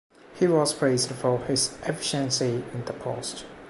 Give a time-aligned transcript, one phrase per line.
[0.33, 3.45] He was praised for his efficiency in the post.